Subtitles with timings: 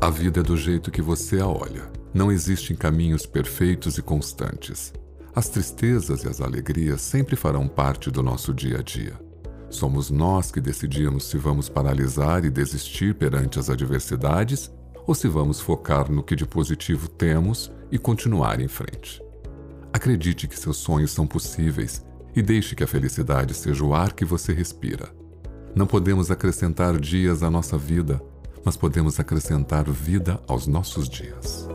[0.00, 1.90] A vida é do jeito que você a olha.
[2.14, 4.92] Não existem caminhos perfeitos e constantes.
[5.34, 9.18] As tristezas e as alegrias sempre farão parte do nosso dia a dia.
[9.68, 14.70] Somos nós que decidimos se vamos paralisar e desistir perante as adversidades
[15.04, 19.20] ou se vamos focar no que de positivo temos e continuar em frente.
[19.92, 22.06] Acredite que seus sonhos são possíveis
[22.36, 25.08] e deixe que a felicidade seja o ar que você respira.
[25.74, 28.22] Não podemos acrescentar dias à nossa vida,
[28.68, 31.66] mas podemos acrescentar vida aos nossos dias.